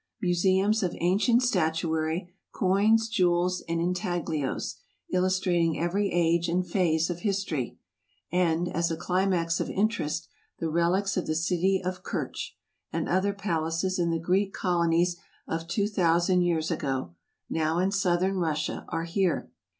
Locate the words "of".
0.81-0.97, 7.11-7.19, 9.59-9.69, 11.17-11.27, 11.85-12.01, 15.47-15.67